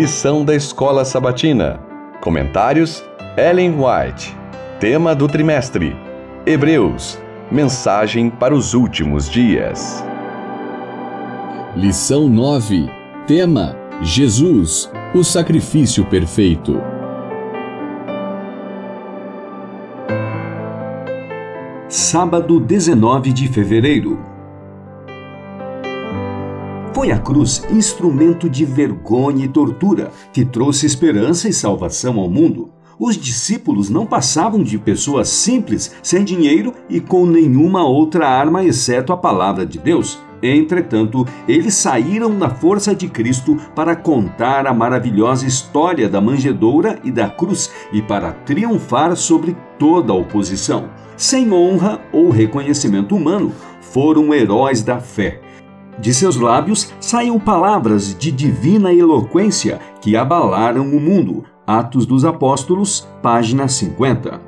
[0.00, 1.80] Lição da Escola Sabatina.
[2.20, 3.02] Comentários:
[3.36, 4.32] Ellen White.
[4.78, 5.96] Tema do trimestre:
[6.46, 7.18] Hebreus.
[7.50, 10.04] Mensagem para os últimos dias.
[11.74, 12.88] Lição 9.
[13.26, 16.80] Tema: Jesus, o sacrifício perfeito.
[21.88, 24.27] Sábado 19 de fevereiro.
[26.98, 32.72] Foi a cruz instrumento de vergonha e tortura que trouxe esperança e salvação ao mundo.
[32.98, 39.12] Os discípulos não passavam de pessoas simples, sem dinheiro e com nenhuma outra arma exceto
[39.12, 40.18] a palavra de Deus.
[40.42, 47.12] Entretanto, eles saíram na força de Cristo para contar a maravilhosa história da manjedoura e
[47.12, 50.90] da cruz e para triunfar sobre toda a oposição.
[51.16, 55.42] Sem honra ou reconhecimento humano, foram heróis da fé
[56.00, 61.44] de seus lábios saíam palavras de divina eloquência que abalaram o mundo.
[61.66, 64.40] Atos dos Apóstolos, página 50.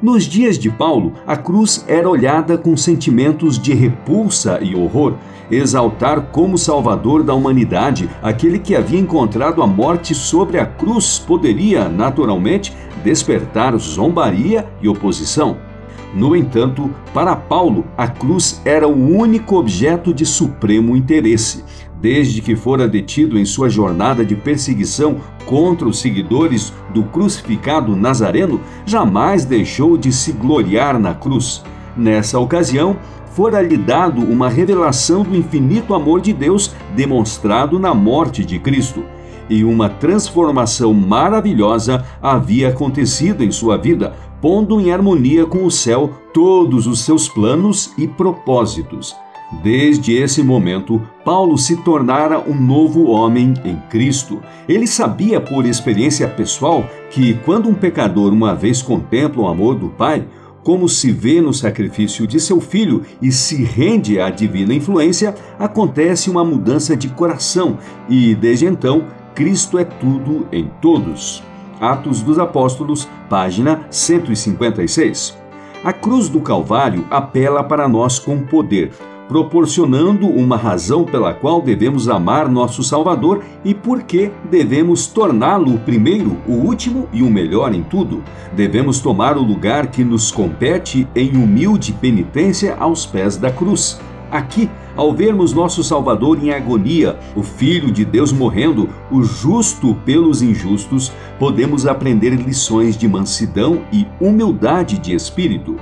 [0.00, 5.14] Nos dias de Paulo, a cruz era olhada com sentimentos de repulsa e horror.
[5.50, 11.88] Exaltar como Salvador da humanidade aquele que havia encontrado a morte sobre a cruz poderia,
[11.88, 15.67] naturalmente, despertar zombaria e oposição.
[16.14, 21.64] No entanto, para Paulo, a cruz era o único objeto de supremo interesse.
[22.00, 28.60] Desde que fora detido em sua jornada de perseguição contra os seguidores do crucificado Nazareno,
[28.86, 31.62] jamais deixou de se gloriar na cruz.
[31.96, 32.96] Nessa ocasião,
[33.32, 39.04] fora-lhe dado uma revelação do infinito amor de Deus demonstrado na morte de Cristo
[39.48, 46.10] e uma transformação maravilhosa havia acontecido em sua vida, pondo em harmonia com o céu
[46.32, 49.14] todos os seus planos e propósitos.
[49.62, 54.42] Desde esse momento, Paulo se tornara um novo homem em Cristo.
[54.68, 59.88] Ele sabia por experiência pessoal que, quando um pecador uma vez contempla o amor do
[59.88, 60.26] Pai,
[60.62, 66.28] como se vê no sacrifício de seu filho e se rende à divina influência, acontece
[66.28, 71.42] uma mudança de coração e, desde então, Cristo é tudo em todos.
[71.80, 75.36] Atos dos Apóstolos, página 156.
[75.84, 78.90] A cruz do Calvário apela para nós com poder,
[79.28, 85.78] proporcionando uma razão pela qual devemos amar nosso Salvador e por que devemos torná-lo o
[85.78, 88.24] primeiro, o último e o melhor em tudo.
[88.52, 94.00] Devemos tomar o lugar que nos compete em humilde penitência aos pés da cruz.
[94.30, 100.42] Aqui, ao vermos nosso Salvador em agonia, o Filho de Deus morrendo, o justo pelos
[100.42, 105.76] injustos, podemos aprender lições de mansidão e humildade de espírito.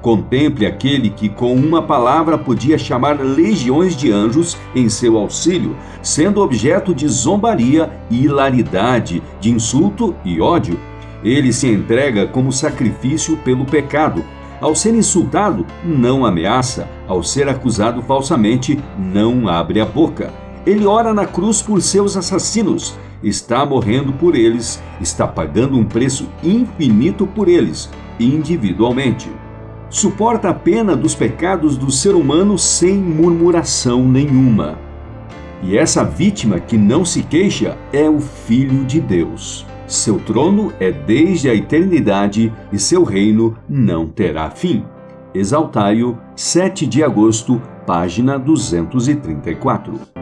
[0.00, 6.40] Contemple aquele que, com uma palavra, podia chamar legiões de anjos em seu auxílio, sendo
[6.40, 10.76] objeto de zombaria e hilaridade, de insulto e ódio.
[11.22, 14.24] Ele se entrega como sacrifício pelo pecado,
[14.62, 16.88] ao ser insultado, não ameaça.
[17.08, 20.32] Ao ser acusado falsamente, não abre a boca.
[20.64, 22.96] Ele ora na cruz por seus assassinos.
[23.22, 29.28] Está morrendo por eles, está pagando um preço infinito por eles, individualmente.
[29.90, 34.78] Suporta a pena dos pecados do ser humano sem murmuração nenhuma.
[35.60, 39.66] E essa vítima que não se queixa é o Filho de Deus.
[39.92, 44.82] Seu trono é desde a eternidade e seu reino não terá fim.
[45.34, 50.21] Exaltai-o, 7 de agosto, página 234.